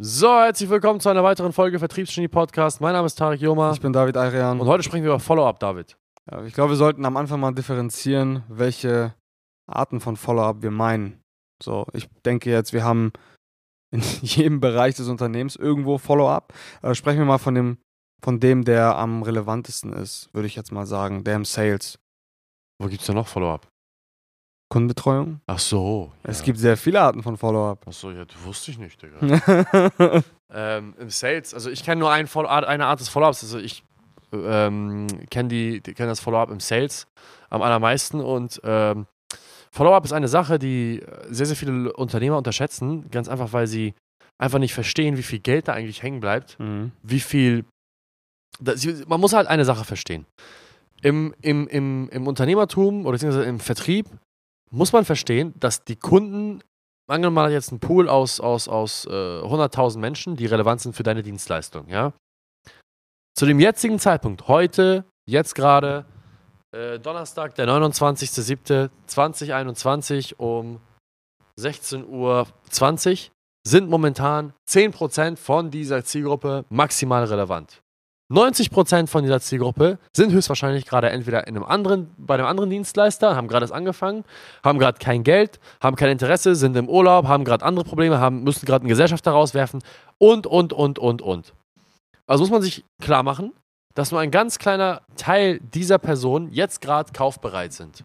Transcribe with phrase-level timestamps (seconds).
[0.00, 2.80] So, herzlich willkommen zu einer weiteren Folge Vertriebsgenie Podcast.
[2.80, 4.60] Mein Name ist Tarek Joma Ich bin David Ayrian.
[4.60, 5.98] und heute sprechen wir über Follow-up, David.
[6.30, 9.16] Ja, ich glaube, wir sollten am Anfang mal differenzieren, welche
[9.66, 11.20] Arten von Follow-up wir meinen.
[11.60, 13.12] So, ich denke jetzt, wir haben
[13.90, 16.54] in jedem Bereich des Unternehmens irgendwo Follow-up.
[16.82, 17.78] Äh, sprechen wir mal von dem,
[18.22, 21.98] von dem, der am relevantesten ist, würde ich jetzt mal sagen, der im Sales.
[22.80, 23.66] Wo gibt es denn noch Follow-up?
[24.70, 25.40] Kundenbetreuung.
[25.46, 26.12] Ach so.
[26.22, 26.44] Es ja.
[26.46, 27.84] gibt sehr viele Arten von Follow-up.
[27.86, 30.22] Ach so, ja, das wusste ich nicht, Digga.
[30.52, 33.42] ähm, Im Sales, also ich kenne nur ein eine Art des Follow-ups.
[33.42, 33.82] Also ich
[34.32, 37.06] ähm, kenne die, die kenn das Follow-up im Sales
[37.48, 39.06] am allermeisten und ähm,
[39.70, 43.94] Follow-up ist eine Sache, die sehr, sehr viele Unternehmer unterschätzen, ganz einfach, weil sie
[44.38, 46.92] einfach nicht verstehen, wie viel Geld da eigentlich hängen bleibt Mhm.
[47.02, 47.64] wie viel.
[48.60, 50.26] Das, man muss halt eine Sache verstehen.
[51.00, 54.06] Im, im, im, Im Unternehmertum oder beziehungsweise im Vertrieb
[54.70, 56.62] muss man verstehen, dass die Kunden,
[57.08, 61.02] angenommen mal jetzt einen Pool aus, aus, aus äh, 100.000 Menschen, die relevant sind für
[61.02, 62.12] deine Dienstleistung, ja.
[63.34, 66.04] Zu dem jetzigen Zeitpunkt, heute, jetzt gerade,
[66.74, 70.80] äh, Donnerstag, der 29.07.2021 um
[71.58, 72.46] 16.20 Uhr
[73.66, 77.80] sind momentan 10% von dieser Zielgruppe maximal relevant.
[78.30, 83.34] 90% von dieser Zielgruppe sind höchstwahrscheinlich gerade entweder in einem anderen, bei einem anderen Dienstleister,
[83.34, 84.24] haben gerade erst angefangen,
[84.62, 88.42] haben gerade kein Geld, haben kein Interesse, sind im Urlaub, haben gerade andere Probleme, haben,
[88.44, 89.82] müssen gerade eine Gesellschaft herauswerfen
[90.18, 91.54] und, und, und, und, und.
[92.26, 93.54] Also muss man sich klar machen,
[93.94, 98.04] dass nur ein ganz kleiner Teil dieser Personen jetzt gerade kaufbereit sind.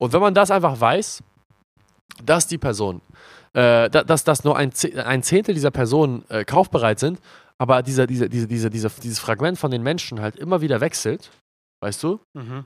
[0.00, 1.22] Und wenn man das einfach weiß,
[2.24, 3.02] dass die Person
[3.52, 4.72] äh, da- dass, dass nur ein,
[5.04, 7.20] ein Zehntel dieser Personen äh, kaufbereit sind,
[7.60, 11.30] aber dieser, dieser, diese, diese, diese, dieses Fragment von den Menschen halt immer wieder wechselt,
[11.82, 12.20] weißt du?
[12.34, 12.64] Mhm.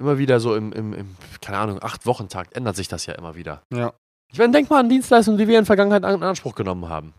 [0.00, 3.34] Immer wieder so im, im, im keine Ahnung, acht Wochentakt ändert sich das ja immer
[3.34, 3.62] wieder.
[3.72, 3.92] Ja.
[4.32, 6.88] Ich meine, denk mal an Dienstleistungen, die wir in der Vergangenheit an, in Anspruch genommen
[6.88, 7.12] haben.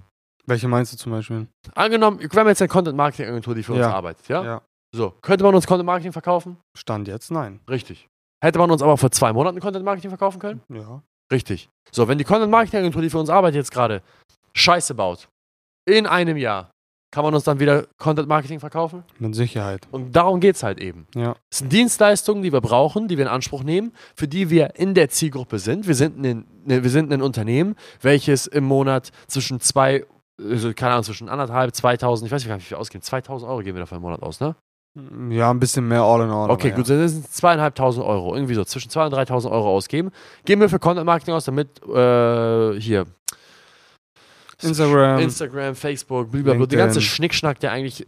[0.48, 1.48] Welche meinst du zum Beispiel?
[1.76, 3.94] Angenommen, wir haben jetzt eine Content-Marketing-Agentur, die für uns Ja.
[3.94, 4.44] arbeitet, ja?
[4.44, 4.62] ja.
[4.96, 6.58] So, könnte man uns Content-Marketing verkaufen?
[6.76, 7.60] Stand jetzt nein.
[7.70, 8.08] Richtig.
[8.44, 10.62] Hätte man uns aber vor zwei Monaten Content-Marketing verkaufen können?
[10.70, 11.04] Ja.
[11.32, 11.70] Richtig.
[11.92, 14.02] So, wenn die Content-Marketing-Agentur, die für uns arbeitet jetzt gerade,
[14.54, 15.30] Scheiße baut,
[15.88, 16.72] in einem Jahr,
[17.12, 19.04] kann man uns dann wieder Content-Marketing verkaufen?
[19.20, 19.88] Mit Sicherheit.
[19.92, 21.08] Und darum geht es halt eben.
[21.14, 21.36] Ja.
[21.50, 24.94] Es sind Dienstleistungen, die wir brauchen, die wir in Anspruch nehmen, für die wir in
[24.94, 25.88] der Zielgruppe sind.
[25.88, 30.06] Wir sind ein, ne, wir sind ein Unternehmen, welches im Monat zwischen zwei,
[30.42, 33.76] also keine Ahnung, zwischen anderthalb, 2000, ich weiß nicht, wie viel ausgeben, 2000 Euro geben
[33.76, 34.56] wir dafür im Monat aus, ne?
[35.30, 36.50] Ja, ein bisschen mehr all in all.
[36.50, 40.12] Okay, aber gut, das sind zweieinhalbtausend Euro, irgendwie so, zwischen 2.000 und 3.000 Euro ausgeben.
[40.44, 43.06] Geben wir für Content Marketing aus, damit äh, hier Ja.
[44.64, 45.20] Instagram.
[45.20, 48.06] Instagram, Facebook, blablabla, der ganze Schnickschnack, der eigentlich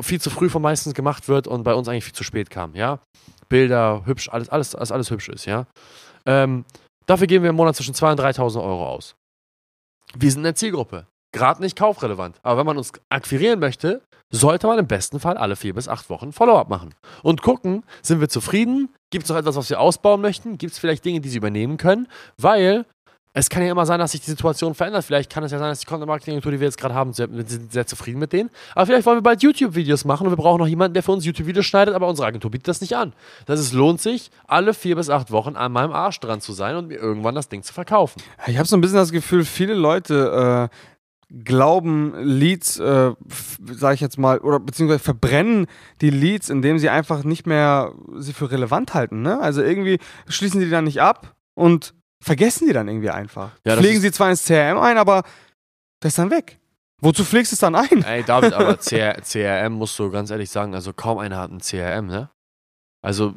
[0.00, 2.74] viel zu früh von meistens gemacht wird und bei uns eigentlich viel zu spät kam,
[2.74, 3.00] ja.
[3.48, 5.66] Bilder, hübsch, alles, alles, alles, alles hübsch ist, ja.
[6.24, 6.64] Ähm,
[7.06, 9.14] dafür geben wir im Monat zwischen 2.000 und 3.000 Euro aus.
[10.16, 11.06] Wir sind in der Zielgruppe.
[11.32, 12.38] Gerade nicht kaufrelevant.
[12.42, 14.00] Aber wenn man uns akquirieren möchte,
[14.32, 16.94] sollte man im besten Fall alle vier bis acht Wochen Follow-up machen.
[17.22, 18.88] Und gucken, sind wir zufrieden?
[19.10, 20.58] Gibt es noch etwas, was wir ausbauen möchten?
[20.58, 22.08] Gibt es vielleicht Dinge, die sie übernehmen können?
[22.38, 22.86] Weil
[23.38, 25.04] es kann ja immer sein, dass sich die Situation verändert.
[25.04, 27.70] Vielleicht kann es ja sein, dass die Content-Marketing-Agentur, die wir jetzt gerade haben, sehr, sind
[27.70, 28.48] sehr zufrieden mit denen.
[28.74, 31.26] Aber vielleicht wollen wir bald YouTube-Videos machen und wir brauchen noch jemanden, der für uns
[31.26, 33.12] YouTube-Videos schneidet, aber unsere Agentur bietet das nicht an.
[33.44, 36.76] Das es lohnt sich, alle vier bis acht Wochen an meinem Arsch dran zu sein
[36.76, 38.22] und mir irgendwann das Ding zu verkaufen.
[38.46, 43.12] Ich habe so ein bisschen das Gefühl, viele Leute äh, glauben Leads, äh,
[43.60, 45.66] sage ich jetzt mal, oder beziehungsweise verbrennen
[46.00, 49.20] die Leads, indem sie einfach nicht mehr sie für relevant halten.
[49.20, 49.38] Ne?
[49.38, 51.92] Also irgendwie schließen die dann nicht ab und
[52.26, 53.52] vergessen die dann irgendwie einfach.
[53.64, 55.22] Ja, Pflegen sie zwar ins CRM ein, aber
[56.00, 56.58] das ist dann weg.
[57.00, 58.02] Wozu pflegst du es dann ein?
[58.02, 61.60] Ey, David, aber CR CRM musst du ganz ehrlich sagen, also kaum einer hat ein
[61.60, 62.30] CRM, ne?
[63.02, 63.34] Also,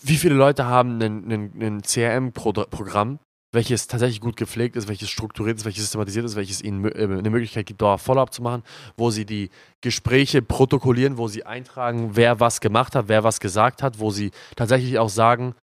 [0.00, 3.18] wie viele Leute haben ein, CRM-Programm,
[3.52, 7.30] welches tatsächlich gut gepflegt ist, welches strukturiert ist, welches systematisiert ist, welches ihnen äh, eine
[7.30, 8.62] Möglichkeit gibt, dauerhaft Follow-up zu machen,
[8.96, 9.50] wo sie die
[9.82, 14.30] Gespräche protokollieren, wo sie eintragen, wer was gemacht hat, wer was gesagt hat, wo sie
[14.56, 15.54] tatsächlich auch sagen,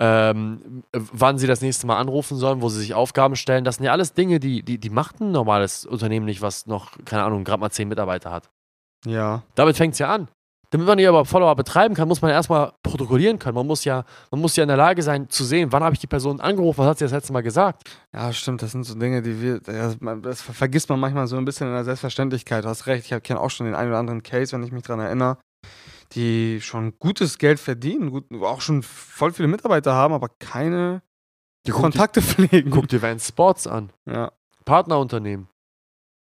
[0.00, 3.64] ähm, wann sie das nächste Mal anrufen sollen, wo sie sich Aufgaben stellen.
[3.64, 6.92] Das sind ja alles Dinge, die, die, die macht ein normales Unternehmen nicht, was noch,
[7.04, 8.50] keine Ahnung, gerade mal zehn Mitarbeiter hat.
[9.06, 9.42] Ja.
[9.54, 10.28] Damit fängt es ja an.
[10.72, 13.56] Damit man hier aber Follower betreiben kann, muss man erstmal protokollieren können.
[13.56, 16.00] Man muss ja, man muss ja in der Lage sein zu sehen, wann habe ich
[16.00, 17.82] die Person angerufen, was hat sie das letzte Mal gesagt.
[18.14, 19.92] Ja, stimmt, das sind so Dinge, die wir, ja,
[20.22, 22.64] das ver- vergisst man manchmal so ein bisschen in der Selbstverständlichkeit.
[22.64, 24.84] Du hast recht, ich kenne auch schon den einen oder anderen Case, wenn ich mich
[24.84, 25.38] daran erinnere,
[26.12, 31.02] die schon gutes Geld verdienen, gut, auch schon voll viele Mitarbeiter haben, aber keine
[31.66, 32.70] Die guck, Kontakte pflegen.
[32.70, 33.92] die, guck dir Vans Sports an.
[34.06, 34.32] Ja.
[34.64, 35.48] Partnerunternehmen.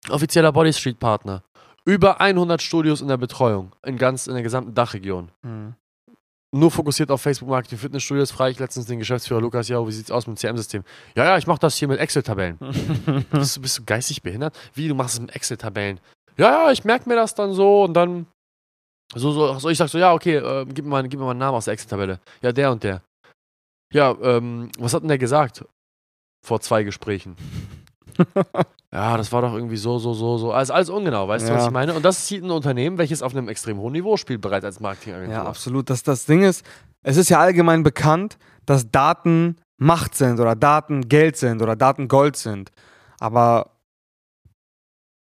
[0.09, 1.43] Offizieller Body Street Partner.
[1.85, 3.73] Über 100 Studios in der Betreuung.
[3.85, 5.31] In ganz, in der gesamten Dachregion.
[5.43, 5.73] Hm.
[6.53, 10.27] nur fokussiert auf Facebook-Marketing, Fitnessstudios, frage ich letztens den Geschäftsführer Lukas, ja, wie sieht's aus
[10.27, 10.83] mit dem CM-System?
[11.15, 12.57] Ja, ja, ich mache das hier mit Excel-Tabellen.
[13.31, 14.57] bist, du, bist du geistig behindert?
[14.73, 15.99] Wie, du machst es mit Excel-Tabellen?
[16.37, 18.27] Ja, ja, ich merke mir das dann so und dann
[19.15, 21.31] so, so, so ich sag so, ja, okay, äh, gib, mir mal, gib mir mal
[21.31, 22.19] einen Namen aus der Excel-Tabelle.
[22.41, 23.01] Ja, der und der.
[23.93, 25.63] Ja, ähm, was hat denn der gesagt?
[26.45, 27.35] Vor zwei Gesprächen.
[28.91, 30.51] ja, das war doch irgendwie so, so, so, so.
[30.51, 31.67] Also alles ungenau, weißt du, was Ja.
[31.67, 31.93] ich meine?
[31.93, 35.33] Und das sieht ein Unternehmen, welches auf einem extrem hohen Niveau spielt, bereits als Marketingagentur.
[35.35, 35.89] Ja, absolut.
[35.89, 36.65] Das, das Ding ist,
[37.03, 42.07] es ist ja allgemein bekannt, dass Daten Macht sind oder Daten Geld sind oder Daten
[42.07, 42.71] Gold sind.
[43.19, 43.76] Aber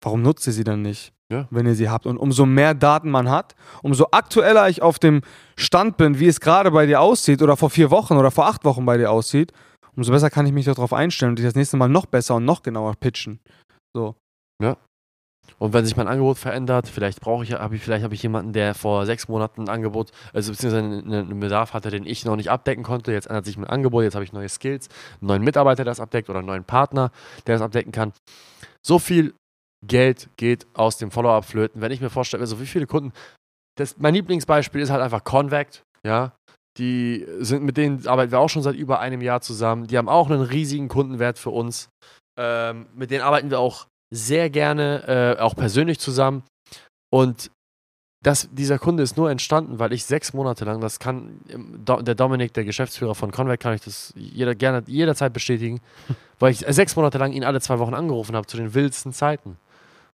[0.03, 1.47] warum nutzt ihr sie dann nicht, Ja.
[1.49, 2.05] wenn ihr sie habt?
[2.05, 5.21] Und umso mehr Daten man hat, umso aktueller ich auf dem
[5.55, 8.63] Stand bin, wie es gerade bei dir aussieht oder vor vier Wochen oder vor acht
[8.65, 9.51] Wochen bei dir aussieht,
[9.95, 12.45] umso besser kann ich mich darauf einstellen und dich das nächste Mal noch besser und
[12.45, 13.39] noch genauer pitchen.
[13.95, 14.15] So.
[15.59, 18.53] Und wenn sich mein Angebot verändert, vielleicht brauche ich, habe ich, vielleicht habe ich jemanden,
[18.53, 22.35] der vor sechs Monaten ein Angebot, also beziehungsweise einen, einen Bedarf hatte, den ich noch
[22.35, 23.11] nicht abdecken konnte.
[23.11, 24.89] Jetzt ändert sich mein Angebot, jetzt habe ich neue Skills,
[25.21, 27.11] einen neuen Mitarbeiter, der das abdeckt oder einen neuen Partner,
[27.45, 28.13] der das abdecken kann.
[28.81, 29.33] So viel
[29.87, 31.81] Geld geht aus dem Follow-up flöten.
[31.81, 33.13] Wenn ich mir vorstelle, so wie viele Kunden,
[33.77, 36.33] das, mein Lieblingsbeispiel ist halt einfach Convect, ja.
[36.79, 39.85] Die sind, mit denen arbeiten wir auch schon seit über einem Jahr zusammen.
[39.85, 41.89] Die haben auch einen riesigen Kundenwert für uns.
[42.35, 46.43] Ähm, mit denen arbeiten wir auch sehr gerne, äh, auch persönlich zusammen.
[47.11, 47.51] Und
[48.23, 52.53] das, dieser Kunde ist nur entstanden, weil ich sechs Monate lang, das kann der Dominik,
[52.53, 55.81] der Geschäftsführer von Convec, kann ich das jeder, gerne jederzeit bestätigen,
[56.39, 59.57] weil ich sechs Monate lang ihn alle zwei Wochen angerufen habe zu den wildsten Zeiten.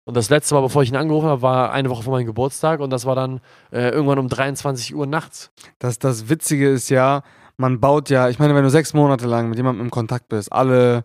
[0.05, 2.79] Und das letzte Mal, bevor ich ihn angerufen habe, war eine Woche vor meinem Geburtstag
[2.79, 3.41] und das war dann
[3.71, 5.51] äh, irgendwann um 23 Uhr nachts.
[5.77, 7.21] Das, das Witzige ist ja,
[7.57, 10.51] man baut ja, ich meine, wenn du sechs Monate lang mit jemandem im Kontakt bist,
[10.51, 11.03] alle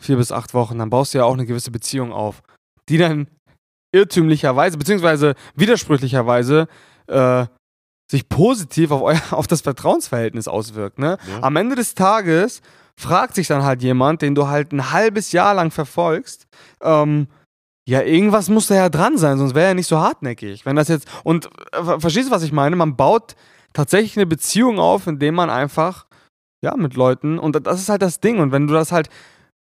[0.00, 2.42] vier bis acht Wochen, dann baust du ja auch eine gewisse Beziehung auf,
[2.88, 3.28] die dann
[3.92, 6.68] irrtümlicherweise, beziehungsweise widersprüchlicherweise
[7.08, 7.46] äh,
[8.10, 10.98] sich positiv auf, euer, auf das Vertrauensverhältnis auswirkt.
[10.98, 11.18] Ne?
[11.28, 11.42] Ja.
[11.42, 12.62] Am Ende des Tages
[12.98, 16.46] fragt sich dann halt jemand, den du halt ein halbes Jahr lang verfolgst,
[16.82, 17.28] ähm,
[17.88, 20.66] ja, irgendwas muss da ja dran sein, sonst wäre er nicht so hartnäckig.
[20.66, 22.74] Wenn das jetzt, und äh, verstehst du, was ich meine?
[22.76, 23.36] Man baut
[23.72, 26.06] tatsächlich eine Beziehung auf, indem man einfach,
[26.64, 29.08] ja, mit Leuten, und das ist halt das Ding, und wenn du das halt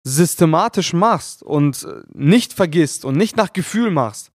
[0.07, 4.31] systematisch machst und äh, nicht vergisst und nicht nach Gefühl machst,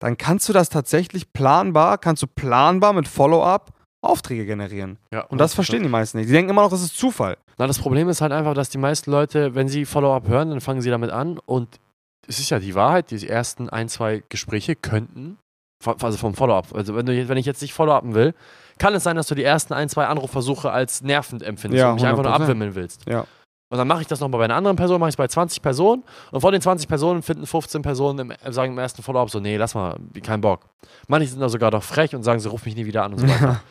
[0.00, 3.72] dann kannst du das tatsächlich planbar, kannst du planbar mit Follow-up
[4.04, 4.98] Aufträge generieren.
[5.12, 6.28] Ja, Und das verstehen die meisten nicht.
[6.28, 7.36] Die denken immer noch, das ist Zufall.
[7.56, 10.60] Na, das Problem ist halt einfach, dass die meisten Leute, wenn sie Follow-up hören, dann
[10.60, 11.78] fangen sie damit an und
[12.26, 15.38] es ist ja die Wahrheit, die ersten ein, zwei Gespräche könnten,
[15.84, 18.34] also vom Follow-up, also wenn, du, wenn ich jetzt nicht Follow-upen will,
[18.78, 21.96] kann es sein, dass du die ersten ein, zwei Anrufversuche als nervend empfindest Ja, und
[21.96, 22.42] mich einfach nur 100%.
[22.42, 23.04] abwimmeln willst.
[23.08, 23.26] Ja.
[23.70, 25.62] Und dann mache ich das nochmal bei einer anderen Person, mache ich es bei 20
[25.62, 29.40] Personen und von den 20 Personen finden 15 Personen im, sagen im ersten Follow-up so,
[29.40, 30.68] nee, lass mal, kein Bock.
[31.08, 33.20] Manche sind da sogar doch frech und sagen, sie ruf mich nie wieder an und
[33.20, 33.60] so weiter.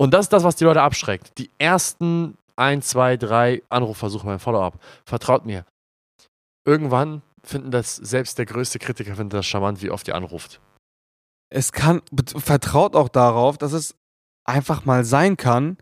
[0.00, 1.36] Und das ist das, was die Leute abschreckt.
[1.38, 4.74] Die ersten ein, zwei, drei Anrufversuche beim Follow-up.
[5.04, 5.64] Vertraut mir.
[6.64, 10.60] Irgendwann finden das, selbst der größte Kritiker findet das charmant, wie oft ihr anruft.
[11.50, 12.02] es kann,
[12.36, 13.94] vertraut auch darauf, dass es
[14.44, 15.78] einfach mal sein kann,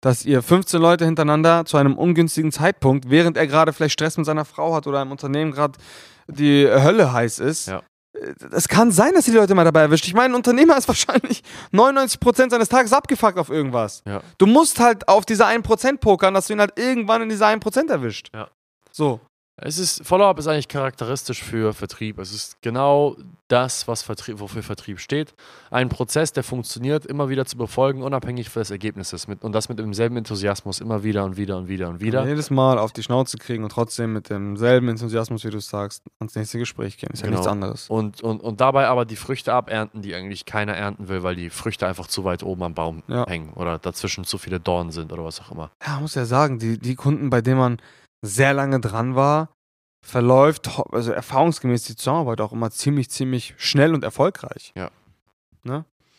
[0.00, 4.26] dass ihr 15 Leute hintereinander zu einem ungünstigen Zeitpunkt, während er gerade vielleicht Stress mit
[4.26, 5.78] seiner Frau hat oder im Unternehmen gerade
[6.28, 7.66] die Hölle heiß ist.
[7.68, 7.82] Ja.
[8.16, 10.06] Äh, Es kann sein, dass ihr die Leute mal dabei erwischt.
[10.06, 14.02] Ich meine, ein Unternehmer ist wahrscheinlich 99% seines Tages abgefuckt auf irgendwas.
[14.06, 14.22] Ja.
[14.38, 17.88] Du musst halt auf diese 1% pokern, dass du ihn halt irgendwann in diese 1%
[17.88, 18.30] erwischt.
[18.34, 18.48] Ja.
[18.90, 19.20] So.
[19.56, 22.18] Es ist, Follow-up ist eigentlich charakteristisch für Vertrieb.
[22.18, 23.16] Es ist genau
[23.48, 25.34] das, was Vertrieb, wofür Vertrieb steht.
[25.70, 29.28] Ein Prozess, der funktioniert, immer wieder zu befolgen, unabhängig des Ergebnisses.
[29.28, 32.26] Mit, und das mit demselben Enthusiasmus immer wieder und wieder und wieder und wieder.
[32.26, 36.02] Jedes Mal auf die Schnauze kriegen und trotzdem mit demselben Enthusiasmus, wie du es sagst,
[36.18, 37.10] ans nächste Gespräch gehen.
[37.12, 37.38] Ist ja Genau.
[37.40, 37.90] nichts anderes.
[37.90, 41.50] Und, und, und dabei aber die Früchte abernten, die eigentlich keiner ernten will, weil die
[41.50, 43.26] Früchte einfach zu weit oben am Baum Ja.
[43.28, 45.70] hängen oder dazwischen zu viele Dornen sind oder was auch immer.
[45.86, 47.76] Ja, muss ja sagen, die, die Kunden, bei denen man
[48.22, 49.50] sehr lange dran war,
[50.04, 54.72] verläuft, also erfahrungsgemäß die Zusammenarbeit auch immer ziemlich, ziemlich schnell und erfolgreich.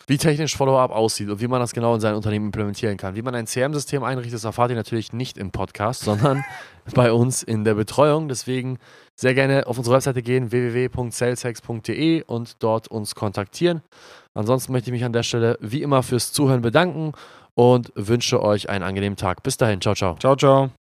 [0.05, 3.15] Wie technisch Follow-up aussieht und wie man das genau in sein Unternehmen implementieren kann.
[3.15, 6.43] Wie man ein CRM-System einrichtet, das erfahrt ihr natürlich nicht im Podcast, sondern
[6.93, 8.27] bei uns in der Betreuung.
[8.27, 8.79] Deswegen
[9.15, 13.81] sehr gerne auf unsere Webseite gehen, www.saleshex.de und dort uns kontaktieren.
[14.33, 17.13] Ansonsten möchte ich mich an der Stelle wie immer fürs Zuhören bedanken
[17.53, 19.43] und wünsche euch einen angenehmen Tag.
[19.43, 20.15] Bis dahin, ciao, ciao.
[20.19, 20.71] Ciao, ciao.